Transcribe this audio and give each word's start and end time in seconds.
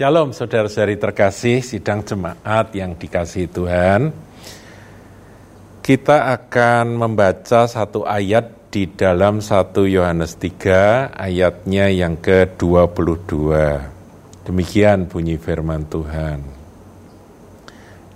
Shalom 0.00 0.32
saudara-saudari 0.32 0.96
terkasih, 0.96 1.60
sidang 1.60 2.00
jemaat 2.00 2.72
yang 2.72 2.96
dikasih 2.96 3.52
Tuhan. 3.52 4.16
Kita 5.84 6.32
akan 6.40 6.96
membaca 6.96 7.68
satu 7.68 8.08
ayat 8.08 8.72
di 8.72 8.88
dalam 8.88 9.44
1 9.44 9.76
Yohanes 9.84 10.40
3 10.40 11.12
ayatnya 11.12 11.92
yang 11.92 12.16
ke-22. 12.16 13.44
Demikian 14.48 15.04
bunyi 15.04 15.36
firman 15.36 15.84
Tuhan. 15.84 16.48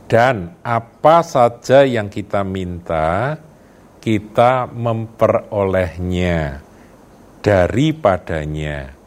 Dan 0.09 0.57
apa 0.65 1.21
saja 1.21 1.85
yang 1.85 2.09
kita 2.09 2.49
minta, 2.49 3.37
kita 4.01 4.73
memperolehnya 4.73 6.65
daripadanya 7.45 9.04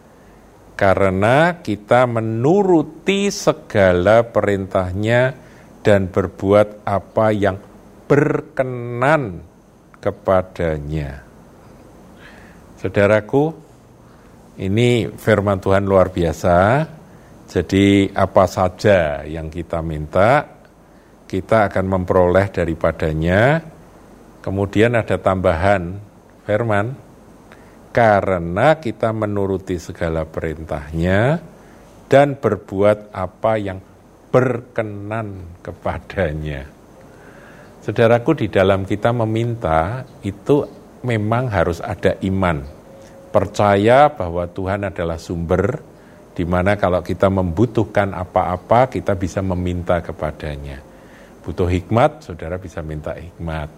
karena 0.77 1.57
kita 1.65 2.05
menuruti 2.05 3.33
segala 3.33 4.21
perintahnya 4.21 5.33
dan 5.81 6.05
berbuat 6.13 6.85
apa 6.85 7.33
yang 7.33 7.57
berkenan 8.05 9.41
kepadanya. 9.97 11.25
Saudaraku, 12.77 13.49
ini 14.61 15.09
firman 15.09 15.57
Tuhan 15.57 15.89
luar 15.89 16.13
biasa. 16.13 16.85
Jadi 17.49 18.13
apa 18.13 18.45
saja 18.45 19.25
yang 19.25 19.49
kita 19.49 19.81
minta, 19.81 20.45
kita 21.25 21.73
akan 21.73 21.85
memperoleh 21.89 22.53
daripadanya. 22.53 23.65
Kemudian 24.45 24.93
ada 24.93 25.17
tambahan 25.17 25.97
firman, 26.45 27.06
karena 27.97 28.77
kita 28.77 29.09
menuruti 29.09 29.81
segala 29.81 30.21
perintahnya 30.21 31.41
dan 32.05 32.37
berbuat 32.37 33.09
apa 33.09 33.57
yang 33.57 33.81
berkenan 34.29 35.57
kepadanya. 35.65 36.69
Saudaraku, 37.81 38.45
di 38.45 38.53
dalam 38.53 38.85
kita 38.85 39.09
meminta 39.17 40.05
itu 40.21 40.61
memang 41.01 41.49
harus 41.49 41.81
ada 41.81 42.13
iman. 42.21 42.61
Percaya 43.33 44.13
bahwa 44.13 44.45
Tuhan 44.45 44.85
adalah 44.85 45.17
sumber 45.17 45.81
di 46.37 46.45
mana 46.45 46.77
kalau 46.77 47.01
kita 47.01 47.33
membutuhkan 47.33 48.13
apa-apa 48.13 48.93
kita 48.93 49.17
bisa 49.17 49.41
meminta 49.41 50.05
kepadanya. 50.05 50.85
Butuh 51.41 51.65
hikmat, 51.65 52.29
saudara 52.29 52.61
bisa 52.61 52.85
minta 52.85 53.17
hikmat. 53.17 53.73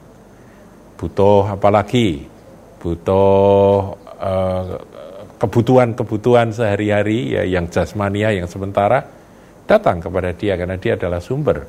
Butuh 0.99 1.55
apa 1.55 1.72
lagi? 1.72 2.27
Butuh 2.83 4.08
kebutuhan-kebutuhan 5.39 6.52
sehari-hari 6.52 7.39
ya 7.39 7.44
yang 7.48 7.72
jasmania 7.72 8.36
yang 8.36 8.52
sementara 8.52 9.08
datang 9.64 10.03
kepada 10.03 10.36
dia 10.36 10.59
karena 10.59 10.75
dia 10.75 11.00
adalah 11.00 11.23
sumber. 11.23 11.64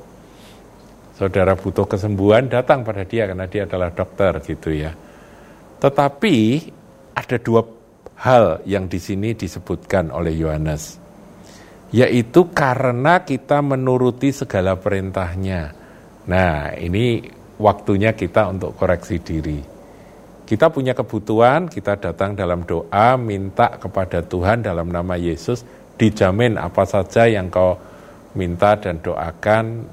Saudara 1.15 1.53
butuh 1.53 1.85
kesembuhan 1.85 2.49
datang 2.49 2.81
pada 2.81 3.05
dia 3.05 3.29
karena 3.29 3.45
dia 3.45 3.69
adalah 3.69 3.93
dokter 3.93 4.41
gitu 4.41 4.73
ya. 4.73 4.97
Tetapi 5.79 6.37
ada 7.13 7.37
dua 7.37 7.63
hal 8.25 8.65
yang 8.65 8.89
di 8.89 8.97
sini 8.97 9.37
disebutkan 9.37 10.09
oleh 10.09 10.33
Yohanes. 10.33 10.97
Yaitu 11.93 12.49
karena 12.57 13.21
kita 13.21 13.61
menuruti 13.61 14.33
segala 14.33 14.81
perintahnya. 14.81 15.77
Nah, 16.31 16.73
ini 16.79 17.21
waktunya 17.61 18.17
kita 18.17 18.49
untuk 18.49 18.73
koreksi 18.79 19.21
diri. 19.21 19.80
Kita 20.51 20.67
punya 20.67 20.99
kebutuhan, 20.99 21.71
kita 21.71 21.95
datang 21.95 22.35
dalam 22.35 22.67
doa, 22.67 23.15
minta 23.15 23.71
kepada 23.79 24.19
Tuhan 24.19 24.67
dalam 24.67 24.91
nama 24.91 25.15
Yesus, 25.15 25.63
dijamin 25.95 26.59
apa 26.59 26.83
saja 26.83 27.31
yang 27.31 27.47
kau 27.55 27.79
minta 28.35 28.75
dan 28.75 28.99
doakan, 28.99 29.87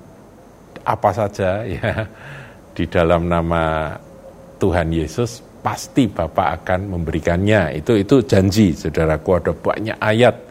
apa 0.81 1.09
saja 1.13 1.61
ya, 1.77 2.09
di 2.73 2.89
dalam 2.89 3.29
nama 3.29 3.93
Tuhan 4.57 4.89
Yesus, 4.89 5.45
pasti 5.61 6.09
Bapak 6.09 6.65
akan 6.65 6.89
memberikannya. 6.89 7.77
Itu 7.77 7.93
itu 7.93 8.25
janji, 8.25 8.73
saudaraku, 8.73 9.37
ada 9.37 9.53
banyak 9.53 9.97
ayat 10.01 10.41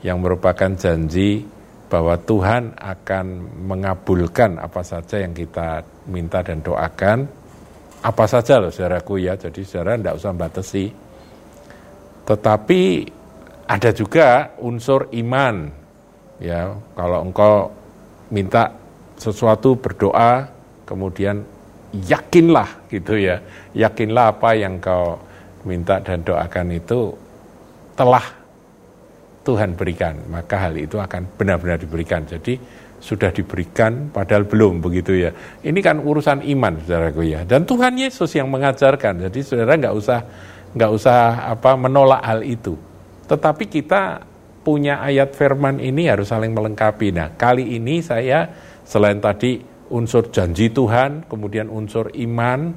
yang 0.00 0.24
merupakan 0.24 0.72
janji 0.72 1.44
bahwa 1.92 2.16
Tuhan 2.16 2.80
akan 2.80 3.26
mengabulkan 3.68 4.56
apa 4.56 4.80
saja 4.80 5.20
yang 5.20 5.36
kita 5.36 5.84
minta 6.08 6.40
dan 6.40 6.64
doakan 6.64 7.39
apa 8.00 8.24
saja 8.24 8.56
loh 8.56 8.72
saudaraku 8.72 9.20
ya, 9.20 9.36
jadi 9.36 9.60
saudara 9.64 10.00
tidak 10.00 10.16
usah 10.16 10.32
batasi. 10.32 10.84
Tetapi 12.24 12.80
ada 13.68 13.90
juga 13.92 14.56
unsur 14.60 15.12
iman, 15.12 15.68
ya 16.40 16.72
kalau 16.96 17.20
engkau 17.28 17.54
minta 18.32 18.72
sesuatu 19.20 19.76
berdoa, 19.76 20.48
kemudian 20.88 21.44
yakinlah 21.92 22.88
gitu 22.88 23.20
ya, 23.20 23.42
yakinlah 23.76 24.32
apa 24.32 24.56
yang 24.56 24.80
kau 24.80 25.20
minta 25.68 26.00
dan 26.00 26.24
doakan 26.24 26.72
itu 26.72 27.12
telah 27.98 28.24
Tuhan 29.44 29.76
berikan, 29.76 30.16
maka 30.32 30.68
hal 30.68 30.76
itu 30.76 30.96
akan 30.96 31.24
benar-benar 31.36 31.80
diberikan. 31.80 32.24
Jadi 32.24 32.56
sudah 33.00 33.32
diberikan 33.32 34.12
padahal 34.12 34.44
belum 34.44 34.84
begitu 34.84 35.16
ya. 35.16 35.32
Ini 35.64 35.80
kan 35.80 35.98
urusan 35.98 36.44
iman 36.44 36.84
saudaraku 36.84 37.24
ya. 37.24 37.42
Dan 37.48 37.64
Tuhan 37.64 37.96
Yesus 37.96 38.30
yang 38.36 38.52
mengajarkan. 38.52 39.26
Jadi 39.26 39.40
saudara 39.40 39.74
nggak 39.74 39.94
usah 39.96 40.20
nggak 40.76 40.90
usah 40.92 41.50
apa 41.50 41.74
menolak 41.74 42.22
hal 42.22 42.44
itu. 42.44 42.76
Tetapi 43.26 43.64
kita 43.66 44.22
punya 44.60 45.00
ayat 45.00 45.32
firman 45.32 45.80
ini 45.80 46.06
harus 46.06 46.28
saling 46.28 46.52
melengkapi. 46.52 47.10
Nah, 47.16 47.32
kali 47.34 47.80
ini 47.80 48.04
saya 48.04 48.46
selain 48.84 49.18
tadi 49.18 49.58
unsur 49.90 50.28
janji 50.30 50.70
Tuhan, 50.70 51.26
kemudian 51.26 51.66
unsur 51.72 52.12
iman, 52.14 52.70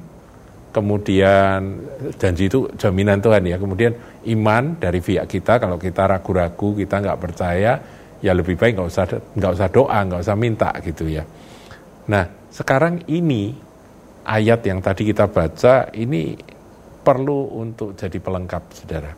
kemudian 0.74 1.86
janji 2.18 2.50
itu 2.50 2.66
jaminan 2.74 3.22
Tuhan 3.22 3.46
ya, 3.46 3.60
kemudian 3.60 3.94
iman 4.34 4.74
dari 4.80 4.98
pihak 4.98 5.30
kita 5.30 5.62
kalau 5.62 5.78
kita 5.78 6.08
ragu-ragu, 6.10 6.74
kita 6.74 6.98
nggak 6.98 7.20
percaya, 7.20 7.78
ya 8.24 8.32
lebih 8.32 8.56
baik 8.56 8.80
nggak 8.80 8.88
usah 8.88 9.04
nggak 9.36 9.52
usah 9.52 9.68
doa, 9.68 9.98
nggak 10.00 10.22
usah 10.24 10.36
minta 10.40 10.72
gitu 10.80 11.04
ya. 11.12 11.28
Nah 12.08 12.24
sekarang 12.48 13.04
ini 13.12 13.52
ayat 14.24 14.64
yang 14.64 14.80
tadi 14.80 15.12
kita 15.12 15.28
baca 15.28 15.92
ini 15.92 16.32
perlu 17.04 17.60
untuk 17.60 17.92
jadi 17.92 18.16
pelengkap 18.16 18.62
saudara. 18.72 19.12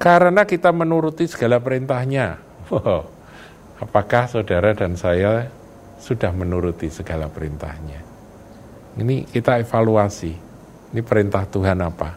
Karena 0.00 0.48
kita 0.48 0.72
menuruti 0.72 1.28
segala 1.28 1.60
perintahnya. 1.60 2.40
Wow, 2.72 3.04
apakah 3.76 4.32
saudara 4.32 4.72
dan 4.72 4.96
saya 4.96 5.44
sudah 6.00 6.32
menuruti 6.32 6.88
segala 6.88 7.28
perintahnya? 7.28 8.00
Ini 8.96 9.28
kita 9.28 9.60
evaluasi. 9.60 10.32
Ini 10.92 11.00
perintah 11.04 11.44
Tuhan 11.44 11.84
apa? 11.84 12.16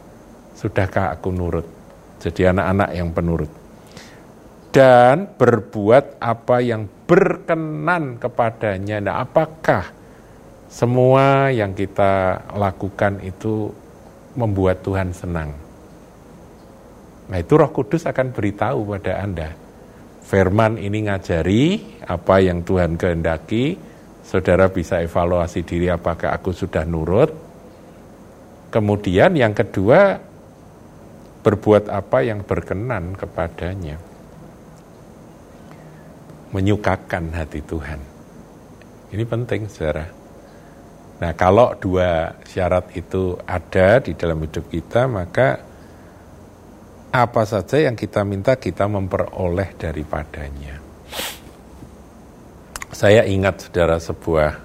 Sudahkah 0.56 1.12
aku 1.12 1.28
nurut? 1.36 1.68
Jadi 2.24 2.48
anak-anak 2.48 2.90
yang 2.96 3.12
penurut 3.12 3.65
dan 4.76 5.40
berbuat 5.40 6.20
apa 6.20 6.60
yang 6.60 6.84
berkenan 7.08 8.20
kepadanya. 8.20 9.00
Nah, 9.00 9.16
apakah 9.24 9.88
semua 10.68 11.48
yang 11.48 11.72
kita 11.72 12.44
lakukan 12.52 13.24
itu 13.24 13.72
membuat 14.36 14.84
Tuhan 14.84 15.16
senang? 15.16 15.56
Nah, 17.32 17.38
itu 17.40 17.56
Roh 17.56 17.72
Kudus 17.72 18.04
akan 18.04 18.36
beritahu 18.36 18.84
pada 19.00 19.24
Anda. 19.24 19.56
Firman 20.28 20.76
ini 20.76 21.08
ngajari 21.08 21.64
apa 22.04 22.44
yang 22.44 22.68
Tuhan 22.68 23.00
kehendaki, 23.00 23.80
saudara 24.28 24.68
bisa 24.68 25.00
evaluasi 25.00 25.64
diri 25.64 25.88
apakah 25.88 26.36
aku 26.36 26.52
sudah 26.52 26.84
nurut. 26.84 27.32
Kemudian 28.76 29.40
yang 29.40 29.56
kedua, 29.56 30.20
berbuat 31.48 31.88
apa 31.88 32.28
yang 32.28 32.44
berkenan 32.44 33.16
kepadanya 33.16 34.15
menyukakan 36.56 37.36
hati 37.36 37.60
Tuhan. 37.60 38.00
Ini 39.12 39.24
penting, 39.28 39.68
saudara. 39.68 40.08
Nah, 41.20 41.32
kalau 41.36 41.76
dua 41.76 42.40
syarat 42.48 42.96
itu 42.96 43.36
ada 43.44 44.00
di 44.00 44.16
dalam 44.16 44.40
hidup 44.40 44.72
kita, 44.72 45.08
maka 45.12 45.60
apa 47.12 47.44
saja 47.48 47.88
yang 47.88 47.96
kita 47.96 48.24
minta 48.24 48.56
kita 48.56 48.88
memperoleh 48.88 49.76
daripadanya. 49.76 50.80
Saya 52.96 53.28
ingat 53.28 53.68
saudara 53.68 54.00
sebuah 54.00 54.60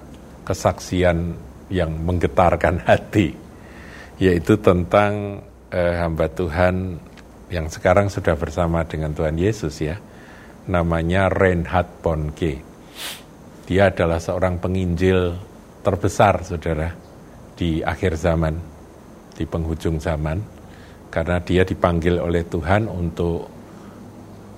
kesaksian 0.47 1.35
yang 1.71 1.91
menggetarkan 1.95 2.83
hati, 2.83 3.35
yaitu 4.19 4.59
tentang 4.59 5.43
eh, 5.71 5.95
hamba 5.99 6.27
Tuhan 6.27 6.99
yang 7.51 7.67
sekarang 7.67 8.07
sudah 8.07 8.35
bersama 8.35 8.83
dengan 8.87 9.11
Tuhan 9.11 9.35
Yesus 9.35 9.75
ya 9.83 9.99
namanya 10.69 11.31
Reinhard 11.31 12.03
Bonke. 12.03 12.61
Dia 13.65 13.89
adalah 13.89 14.19
seorang 14.19 14.59
penginjil 14.59 15.33
terbesar, 15.81 16.43
saudara, 16.45 16.91
di 17.55 17.81
akhir 17.81 18.19
zaman, 18.19 18.55
di 19.33 19.47
penghujung 19.47 19.97
zaman, 19.97 20.37
karena 21.09 21.39
dia 21.41 21.63
dipanggil 21.65 22.19
oleh 22.19 22.45
Tuhan 22.45 22.85
untuk 22.85 23.47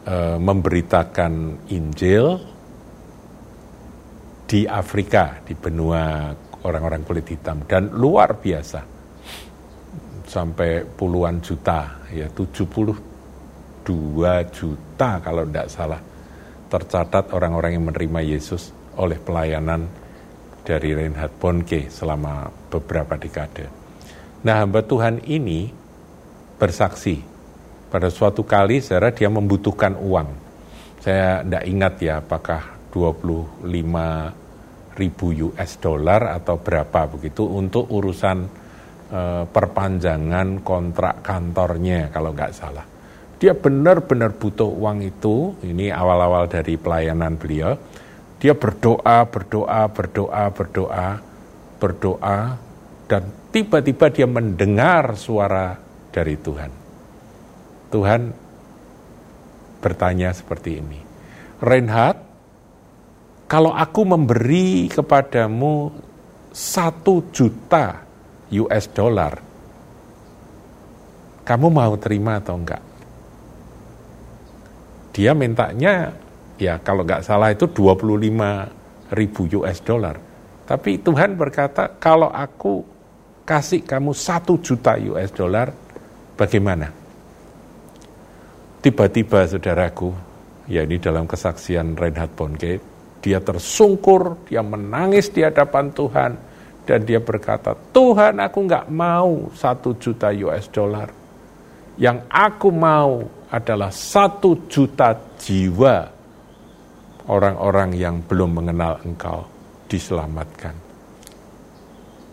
uh, 0.08 0.38
memberitakan 0.42 1.34
Injil 1.72 2.26
di 4.50 4.68
Afrika, 4.68 5.40
di 5.46 5.56
benua 5.56 6.34
orang-orang 6.64 7.04
kulit 7.04 7.28
hitam 7.28 7.64
dan 7.68 7.92
luar 7.92 8.40
biasa 8.40 8.82
sampai 10.24 10.88
puluhan 10.88 11.44
juta 11.44 12.00
ya 12.10 12.32
72 13.84 14.56
juta 14.56 15.20
kalau 15.20 15.44
tidak 15.46 15.68
salah 15.70 16.02
tercatat 16.72 17.30
orang-orang 17.36 17.78
yang 17.78 17.86
menerima 17.86 18.20
Yesus 18.26 18.74
oleh 18.98 19.22
pelayanan 19.22 19.86
dari 20.64 20.96
Reinhard 20.96 21.36
Bonke 21.38 21.92
selama 21.92 22.50
beberapa 22.72 23.20
dekade. 23.20 23.68
Nah 24.48 24.64
hamba 24.64 24.82
Tuhan 24.82 25.22
ini 25.28 25.70
bersaksi 26.58 27.20
pada 27.92 28.10
suatu 28.10 28.42
kali 28.48 28.82
saya 28.82 29.14
dia 29.14 29.30
membutuhkan 29.30 30.00
uang. 30.00 30.42
Saya 31.04 31.44
tidak 31.44 31.64
ingat 31.68 31.94
ya 32.00 32.14
apakah 32.24 32.90
25 32.90 33.68
ribu 34.98 35.26
US 35.52 35.72
dollar 35.78 36.32
atau 36.32 36.58
berapa 36.62 37.10
begitu 37.12 37.44
untuk 37.44 37.90
urusan 37.92 38.38
e, 39.12 39.22
perpanjangan 39.46 40.64
kontrak 40.64 41.22
kantornya 41.26 42.08
kalau 42.14 42.32
nggak 42.32 42.54
salah. 42.56 42.93
Dia 43.44 43.52
benar-benar 43.52 44.40
butuh 44.40 44.72
uang 44.72 45.04
itu, 45.04 45.52
ini 45.68 45.92
awal-awal 45.92 46.48
dari 46.48 46.80
pelayanan 46.80 47.36
beliau. 47.36 47.76
Dia 48.40 48.56
berdoa, 48.56 49.28
berdoa, 49.28 49.84
berdoa, 49.92 50.44
berdoa, 50.48 51.08
berdoa, 51.76 52.40
dan 53.12 53.28
tiba-tiba 53.52 54.08
dia 54.16 54.24
mendengar 54.32 55.20
suara 55.20 55.76
dari 56.16 56.40
Tuhan. 56.40 56.72
Tuhan 57.92 58.32
bertanya 59.84 60.32
seperti 60.32 60.80
ini, 60.80 61.04
Reinhard, 61.60 62.24
kalau 63.52 63.76
aku 63.76 64.08
memberi 64.08 64.88
kepadamu 64.88 65.92
satu 66.56 67.28
juta 67.36 68.08
US 68.56 68.88
dollar, 68.88 69.36
kamu 71.44 71.68
mau 71.68 71.92
terima 72.00 72.40
atau 72.40 72.56
enggak? 72.56 72.93
Dia 75.14 75.38
mintanya, 75.38 76.10
ya 76.58 76.82
kalau 76.82 77.06
enggak 77.06 77.22
salah 77.22 77.54
itu 77.54 77.70
25 77.70 79.14
ribu 79.14 79.42
US 79.62 79.78
dollar. 79.86 80.18
Tapi 80.66 80.98
Tuhan 81.06 81.38
berkata, 81.38 81.86
kalau 82.02 82.34
aku 82.34 82.82
kasih 83.46 83.86
kamu 83.86 84.16
satu 84.16 84.58
juta 84.58 84.98
US 85.14 85.30
dollar, 85.30 85.70
bagaimana? 86.34 86.90
Tiba-tiba 88.82 89.46
saudaraku, 89.48 90.12
ya 90.68 90.84
ini 90.84 90.98
dalam 90.98 91.30
kesaksian 91.30 91.94
Reinhard 91.94 92.34
Bonnke, 92.34 92.82
dia 93.24 93.40
tersungkur, 93.40 94.50
dia 94.50 94.60
menangis 94.60 95.32
di 95.32 95.46
hadapan 95.46 95.94
Tuhan, 95.94 96.32
dan 96.84 97.00
dia 97.08 97.24
berkata, 97.24 97.78
Tuhan 97.96 98.44
aku 98.44 98.60
nggak 98.68 98.92
mau 98.92 99.48
satu 99.56 99.96
juta 99.96 100.36
US 100.44 100.68
dollar. 100.68 101.08
Yang 101.96 102.28
aku 102.28 102.68
mau 102.74 103.24
adalah 103.54 103.94
satu 103.94 104.66
juta 104.66 105.14
jiwa 105.38 106.10
orang-orang 107.30 107.94
yang 107.94 108.26
belum 108.26 108.58
mengenal 108.58 108.98
engkau 109.06 109.46
diselamatkan. 109.86 110.74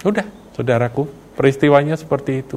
Udah, 0.00 0.24
saudaraku, 0.56 1.04
peristiwanya 1.36 2.00
seperti 2.00 2.32
itu. 2.40 2.56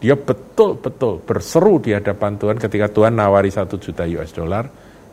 Dia 0.00 0.16
betul-betul 0.16 1.22
berseru 1.22 1.78
di 1.78 1.92
hadapan 1.92 2.40
Tuhan 2.40 2.56
ketika 2.56 2.88
Tuhan 2.88 3.14
nawari 3.14 3.52
satu 3.52 3.76
juta 3.76 4.08
US 4.08 4.32
dollar, 4.32 4.64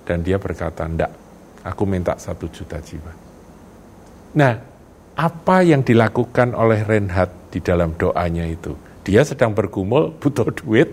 dan 0.07 0.23
dia 0.23 0.41
berkata, 0.41 0.87
enggak, 0.87 1.11
Aku 1.59 1.83
minta 1.83 2.15
satu 2.15 2.47
juta 2.47 2.79
jiwa. 2.79 3.11
Nah, 4.39 4.53
apa 5.19 5.57
yang 5.59 5.83
dilakukan 5.83 6.55
oleh 6.55 6.87
Renhat 6.87 7.51
di 7.51 7.59
dalam 7.59 7.99
doanya 7.99 8.47
itu? 8.47 8.71
Dia 9.03 9.27
sedang 9.27 9.51
bergumul, 9.51 10.15
butuh 10.15 10.47
duit, 10.55 10.87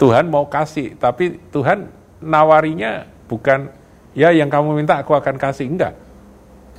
Tuhan 0.00 0.32
mau 0.32 0.48
kasih, 0.48 0.96
tapi 0.96 1.36
Tuhan 1.52 1.84
nawarinya 2.24 3.04
bukan, 3.28 3.68
ya 4.16 4.32
yang 4.32 4.48
kamu 4.48 4.80
minta 4.80 4.96
aku 4.96 5.12
akan 5.12 5.36
kasih, 5.36 5.68
enggak. 5.68 5.92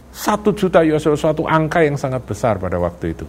Satu 0.09 0.51
juta 0.57 0.81
US 0.81 1.05
suatu 1.05 1.45
angka 1.45 1.85
yang 1.85 1.95
sangat 1.95 2.25
besar 2.25 2.57
pada 2.57 2.81
waktu 2.81 3.13
itu. 3.13 3.27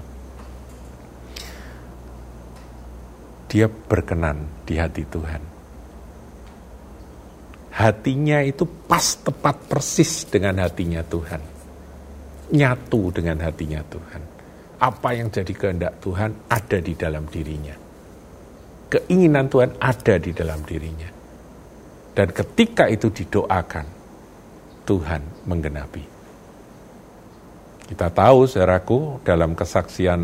Dia 3.53 3.69
berkenan 3.69 4.65
di 4.65 4.81
hati 4.81 5.05
Tuhan 5.05 5.53
hatinya 7.73 8.45
itu 8.45 8.69
pas 8.69 9.19
tepat 9.19 9.57
persis 9.67 10.29
dengan 10.29 10.61
hatinya 10.63 11.01
Tuhan. 11.03 11.43
Nyatu 12.53 13.03
dengan 13.11 13.41
hatinya 13.41 13.81
Tuhan. 13.89 14.23
Apa 14.79 15.17
yang 15.17 15.33
jadi 15.33 15.51
kehendak 15.51 15.99
Tuhan 16.05 16.53
ada 16.53 16.79
di 16.79 16.93
dalam 16.93 17.25
dirinya. 17.27 17.82
Keinginan 18.93 19.49
Tuhan 19.49 19.81
ada 19.81 20.21
di 20.21 20.37
dalam 20.37 20.61
dirinya. 20.69 21.09
Dan 22.13 22.29
ketika 22.29 22.93
itu 22.93 23.09
didoakan, 23.09 23.87
Tuhan 24.85 25.49
menggenapi. 25.49 26.05
Kita 27.89 28.13
tahu, 28.13 28.45
saudaraku, 28.45 29.25
dalam 29.25 29.57
kesaksian 29.57 30.21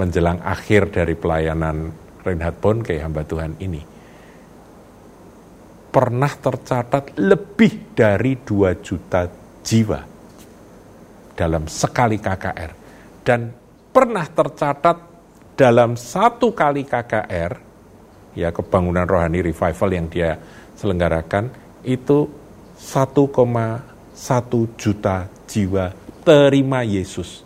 menjelang 0.00 0.40
akhir 0.40 0.88
dari 0.88 1.12
pelayanan 1.12 1.92
Reinhard 2.24 2.56
Bonke, 2.64 2.96
hamba 2.96 3.28
Tuhan 3.28 3.60
ini, 3.60 3.84
pernah 5.92 6.32
tercatat 6.32 7.20
lebih 7.20 7.92
dari 7.92 8.40
2 8.40 8.72
juta 8.80 9.28
jiwa 9.60 10.00
dalam 11.36 11.68
sekali 11.68 12.16
KKR. 12.16 12.72
Dan 13.20 13.52
pernah 13.92 14.24
tercatat 14.24 14.96
dalam 15.56 15.96
satu 15.96 16.52
kali 16.52 16.84
KKR, 16.84 17.65
ya 18.36 18.52
kebangunan 18.52 19.08
rohani 19.08 19.40
revival 19.40 19.90
yang 19.90 20.06
dia 20.12 20.36
selenggarakan, 20.76 21.48
itu 21.82 22.28
1,1 22.76 23.32
juta 24.76 25.16
jiwa 25.48 25.86
terima 26.20 26.84
Yesus. 26.84 27.40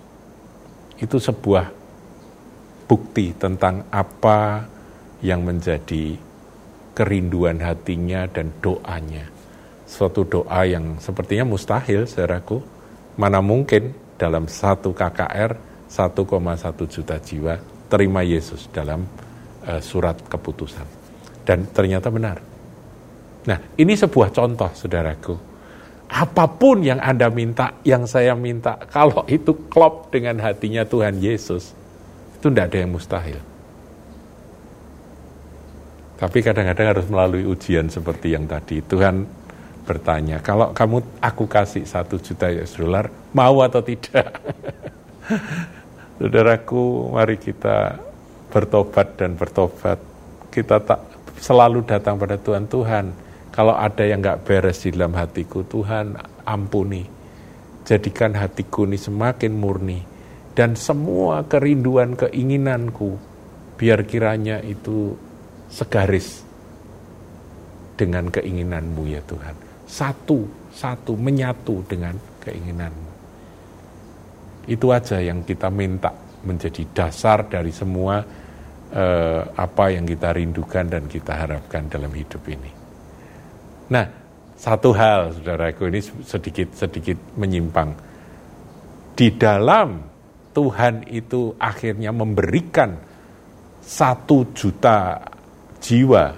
Itu 0.99 1.23
sebuah 1.23 1.71
bukti 2.91 3.33
tentang 3.39 3.87
apa 3.95 4.67
yang 5.23 5.47
menjadi 5.47 6.19
kerinduan 6.93 7.63
hatinya 7.63 8.27
dan 8.27 8.51
doanya. 8.59 9.31
Suatu 9.87 10.27
doa 10.27 10.67
yang 10.67 10.99
sepertinya 10.99 11.47
mustahil, 11.47 12.05
saudaraku. 12.11 12.59
Mana 13.15 13.39
mungkin 13.39 13.95
dalam 14.19 14.51
satu 14.51 14.93
KKR 14.93 15.57
1,1 15.91 16.27
juta 16.87 17.17
jiwa 17.19 17.55
terima 17.91 18.23
Yesus 18.23 18.71
dalam 18.71 19.03
uh, 19.71 19.79
surat 19.79 20.19
keputusan. 20.27 20.87
Dan 21.47 21.71
ternyata 21.71 22.11
benar. 22.11 22.43
Nah, 23.47 23.59
ini 23.79 23.95
sebuah 23.95 24.35
contoh, 24.35 24.71
saudaraku. 24.75 25.35
Apa 26.11 26.51
pun 26.51 26.83
yang 26.83 26.99
Anda 26.99 27.31
minta, 27.31 27.79
yang 27.87 28.05
saya 28.11 28.35
minta, 28.35 28.77
kalau 28.95 29.23
itu 29.31 29.71
klop 29.71 30.11
dengan 30.11 30.43
hatinya 30.43 30.83
Tuhan 30.83 31.23
Yesus, 31.23 31.73
itu 32.37 32.47
tidak 32.51 32.75
ada 32.75 32.79
yang 32.83 32.91
mustahil. 32.91 33.41
Tapi 36.21 36.39
kadang-kadang 36.45 36.87
harus 36.93 37.07
melalui 37.09 37.49
ujian 37.49 37.89
seperti 37.89 38.37
yang 38.37 38.45
tadi. 38.45 38.85
Tuhan 38.85 39.25
bertanya, 39.89 40.45
kalau 40.45 40.77
kamu 40.77 41.01
aku 41.17 41.49
kasih 41.49 41.89
satu 41.89 42.21
juta 42.21 42.53
US 42.53 42.77
dollar, 42.77 43.09
mau 43.33 43.65
atau 43.65 43.81
tidak? 43.81 44.37
Saudaraku, 46.21 47.09
mari 47.17 47.41
kita 47.41 47.97
bertobat 48.51 49.17
dan 49.17 49.39
bertobat. 49.39 49.99
Kita 50.51 50.83
tak 50.83 51.01
selalu 51.39 51.87
datang 51.87 52.19
pada 52.19 52.37
Tuhan. 52.37 52.67
Tuhan, 52.67 53.05
kalau 53.55 53.75
ada 53.79 54.03
yang 54.03 54.21
nggak 54.21 54.43
beres 54.45 54.83
di 54.83 54.93
dalam 54.93 55.15
hatiku, 55.15 55.63
Tuhan 55.65 56.19
ampuni. 56.45 57.07
Jadikan 57.87 58.37
hatiku 58.37 58.85
ini 58.85 58.99
semakin 58.99 59.53
murni. 59.55 60.01
Dan 60.51 60.75
semua 60.75 61.47
kerinduan, 61.47 62.19
keinginanku, 62.19 63.17
biar 63.79 64.05
kiranya 64.05 64.59
itu 64.61 65.15
segaris 65.71 66.43
dengan 67.95 68.29
keinginanmu 68.29 69.03
ya 69.09 69.23
Tuhan. 69.25 69.55
Satu, 69.87 70.45
satu, 70.75 71.15
menyatu 71.15 71.87
dengan 71.87 72.19
keinginanmu. 72.43 73.11
Itu 74.69 74.93
aja 74.93 75.23
yang 75.23 75.47
kita 75.47 75.69
minta 75.73 76.13
menjadi 76.45 76.85
dasar 76.93 77.45
dari 77.49 77.73
semua 77.73 78.21
eh, 78.91 79.43
apa 79.55 79.85
yang 79.95 80.05
kita 80.07 80.35
rindukan 80.35 80.85
dan 80.91 81.07
kita 81.07 81.33
harapkan 81.35 81.87
dalam 81.87 82.11
hidup 82.11 82.43
ini. 82.51 82.71
Nah, 83.91 84.07
satu 84.61 84.93
hal, 84.93 85.35
saudaraku, 85.35 85.89
ini 85.89 86.01
sedikit-sedikit 86.05 87.41
menyimpang. 87.41 87.97
Di 89.17 89.33
dalam 89.35 90.05
Tuhan 90.53 91.09
itu 91.09 91.57
akhirnya 91.57 92.13
memberikan 92.13 92.99
satu 93.81 94.53
juta 94.53 95.19
jiwa 95.81 96.37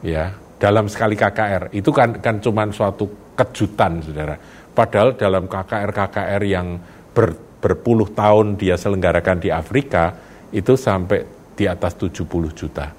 ya 0.00 0.32
dalam 0.56 0.88
sekali 0.88 1.14
KKR. 1.14 1.74
Itu 1.76 1.92
kan 1.92 2.18
kan 2.18 2.40
cuma 2.40 2.64
suatu 2.72 3.34
kejutan, 3.36 4.00
saudara. 4.00 4.40
Padahal 4.74 5.14
dalam 5.14 5.46
KKR-KKR 5.46 6.42
yang 6.48 6.80
ber, 7.14 7.34
berpuluh 7.62 8.10
tahun 8.10 8.56
dia 8.58 8.74
selenggarakan 8.80 9.38
di 9.38 9.52
Afrika, 9.52 10.16
itu 10.50 10.74
sampai 10.74 11.33
di 11.54 11.64
atas 11.70 11.94
70 11.98 12.26
juta. 12.54 12.90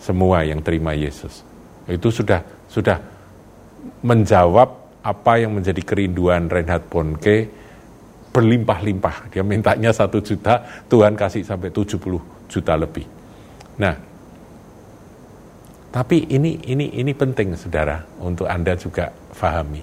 Semua 0.00 0.44
yang 0.44 0.64
terima 0.64 0.96
Yesus. 0.96 1.44
Itu 1.88 2.08
sudah 2.08 2.44
sudah 2.68 3.00
menjawab 4.04 5.00
apa 5.04 5.32
yang 5.40 5.56
menjadi 5.56 5.80
kerinduan 5.84 6.50
Reinhard 6.50 6.84
Bonke 6.90 7.48
berlimpah-limpah. 8.28 9.32
Dia 9.32 9.42
mintanya 9.42 9.90
satu 9.90 10.20
juta, 10.20 10.84
Tuhan 10.86 11.16
kasih 11.16 11.42
sampai 11.42 11.72
70 11.72 12.20
juta 12.46 12.72
lebih. 12.76 13.06
Nah, 13.80 13.94
tapi 15.88 16.28
ini 16.28 16.60
ini 16.68 17.00
ini 17.00 17.12
penting 17.16 17.56
saudara 17.56 18.04
untuk 18.20 18.46
Anda 18.46 18.76
juga 18.76 19.08
pahami. 19.32 19.82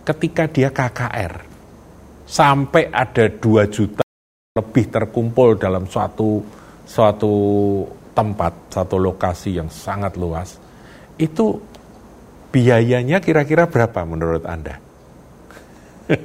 Ketika 0.00 0.48
dia 0.48 0.72
KKR 0.72 1.34
sampai 2.24 2.88
ada 2.88 3.28
2 3.28 3.68
juta 3.68 4.09
lebih 4.60 4.92
terkumpul 4.92 5.56
dalam 5.56 5.88
suatu 5.88 6.44
suatu 6.84 7.32
tempat, 8.12 8.52
satu 8.68 9.00
lokasi 9.00 9.56
yang 9.56 9.72
sangat 9.72 10.20
luas, 10.20 10.60
itu 11.16 11.56
biayanya 12.52 13.24
kira-kira 13.24 13.64
berapa 13.70 14.04
menurut 14.04 14.44
Anda? 14.44 14.76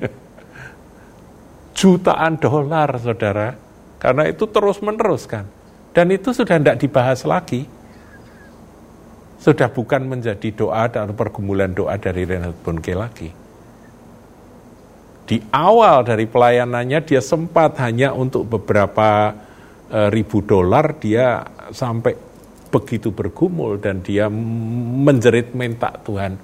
Jutaan 1.79 2.41
dolar, 2.41 2.89
saudara. 2.99 3.55
Karena 3.99 4.27
itu 4.27 4.47
terus-menerus 4.49 5.27
kan. 5.29 5.47
Dan 5.95 6.11
itu 6.11 6.35
sudah 6.35 6.59
tidak 6.59 6.81
dibahas 6.81 7.23
lagi 7.23 7.63
sudah 9.45 9.69
bukan 9.69 10.09
menjadi 10.09 10.49
doa 10.57 10.89
dan 10.89 11.13
pergumulan 11.13 11.69
doa 11.69 11.93
dari 12.01 12.25
Reinhard 12.25 12.57
Bonke 12.65 12.97
lagi. 12.97 13.44
Di 15.25 15.41
awal 15.49 16.05
dari 16.05 16.29
pelayanannya 16.29 17.01
dia 17.01 17.17
sempat 17.17 17.81
hanya 17.81 18.13
untuk 18.13 18.45
beberapa 18.45 19.33
e, 19.89 20.13
ribu 20.13 20.45
dolar 20.45 21.01
dia 21.01 21.41
sampai 21.73 22.13
begitu 22.69 23.09
bergumul 23.09 23.81
dan 23.81 24.05
dia 24.05 24.29
menjerit 24.29 25.57
minta 25.57 25.89
Tuhan 25.97 26.37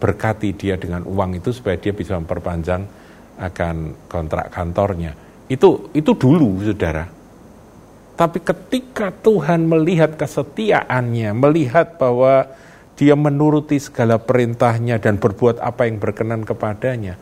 berkati 0.00 0.56
dia 0.56 0.80
dengan 0.80 1.04
uang 1.04 1.44
itu 1.44 1.52
supaya 1.52 1.76
dia 1.76 1.92
bisa 1.92 2.16
memperpanjang 2.16 2.82
akan 3.36 4.08
kontrak 4.08 4.48
kantornya. 4.48 5.12
Itu 5.44 5.92
itu 5.92 6.16
dulu 6.16 6.64
Saudara. 6.64 7.04
Tapi 8.16 8.38
ketika 8.44 9.08
Tuhan 9.12 9.64
melihat 9.64 10.16
kesetiaannya, 10.16 11.32
melihat 11.32 11.96
bahwa 11.96 12.52
dia 12.92 13.16
menuruti 13.16 13.80
segala 13.80 14.20
perintahnya 14.20 15.00
dan 15.00 15.16
berbuat 15.16 15.56
apa 15.56 15.88
yang 15.88 15.96
berkenan 15.96 16.44
kepadanya, 16.44 17.16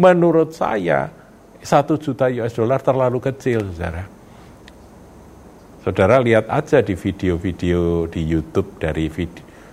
menurut 0.00 0.56
saya 0.56 1.12
satu 1.60 2.00
juta 2.00 2.32
US 2.32 2.56
dollar 2.56 2.80
terlalu 2.80 3.20
kecil, 3.20 3.68
saudara. 3.76 4.08
Saudara 5.84 6.16
lihat 6.20 6.48
aja 6.48 6.80
di 6.80 6.96
video-video 6.96 8.08
di 8.08 8.24
YouTube 8.24 8.80
dari 8.80 9.12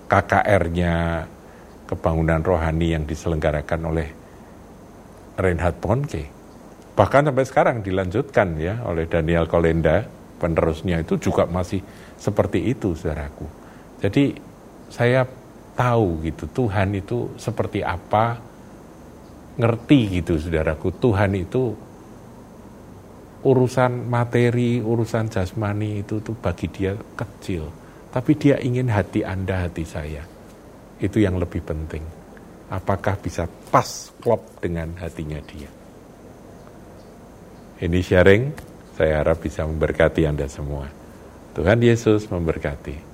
KKR-nya 0.08 1.24
kebangunan 1.88 2.44
rohani 2.44 2.92
yang 2.92 3.08
diselenggarakan 3.08 3.82
oleh 3.88 4.08
Reinhard 5.40 5.80
Bonke. 5.80 6.24
Bahkan 6.96 7.32
sampai 7.32 7.46
sekarang 7.48 7.78
dilanjutkan 7.84 8.60
ya 8.60 8.84
oleh 8.84 9.08
Daniel 9.08 9.48
Kolenda 9.48 10.04
penerusnya 10.40 11.04
itu 11.04 11.16
juga 11.20 11.48
masih 11.48 11.80
seperti 12.20 12.68
itu, 12.68 12.96
saudaraku. 12.96 13.48
Jadi 14.04 14.36
saya 14.92 15.24
tahu 15.76 16.24
gitu 16.24 16.48
Tuhan 16.52 16.96
itu 16.96 17.36
seperti 17.36 17.84
apa, 17.84 18.40
ngerti 19.58 20.22
gitu 20.22 20.38
saudaraku. 20.38 20.94
Tuhan 21.02 21.34
itu 21.34 21.74
urusan 23.44 24.06
materi, 24.06 24.82
urusan 24.82 25.30
jasmani 25.30 26.06
itu 26.06 26.22
tuh 26.22 26.38
bagi 26.38 26.70
dia 26.70 26.94
kecil. 26.94 27.70
Tapi 28.14 28.32
dia 28.38 28.58
ingin 28.62 28.90
hati 28.90 29.22
Anda, 29.22 29.68
hati 29.68 29.84
saya. 29.84 30.24
Itu 30.98 31.22
yang 31.22 31.38
lebih 31.38 31.62
penting. 31.62 32.02
Apakah 32.68 33.20
bisa 33.22 33.46
pas 33.46 34.10
klop 34.20 34.62
dengan 34.62 34.98
hatinya 34.98 35.38
dia? 35.46 35.70
Ini 37.78 38.00
sharing 38.02 38.44
saya 38.98 39.22
harap 39.22 39.38
bisa 39.46 39.62
memberkati 39.70 40.26
Anda 40.26 40.50
semua. 40.50 40.90
Tuhan 41.54 41.78
Yesus 41.78 42.26
memberkati. 42.34 43.07